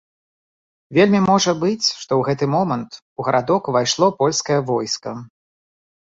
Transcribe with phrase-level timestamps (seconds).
[0.97, 5.13] Вельмі можа быць, што ў гэты момант у гарадок увайшло польскае войска.